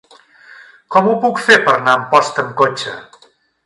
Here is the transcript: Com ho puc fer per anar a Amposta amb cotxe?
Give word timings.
Com 0.95 1.11
ho 1.11 1.13
puc 1.27 1.43
fer 1.51 1.59
per 1.69 1.77
anar 1.77 1.97
a 1.97 2.01
Amposta 2.03 2.47
amb 2.47 2.61
cotxe? 2.65 3.01